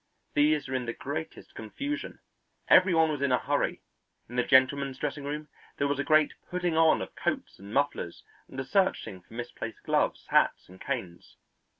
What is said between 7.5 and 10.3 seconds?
and mufflers and a searching for misplaced gloves,